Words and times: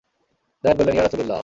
যায়েদ 0.63 0.77
বললেন, 0.79 0.95
ইয়া 0.95 1.03
রাসূলাল্লাহ! 1.05 1.39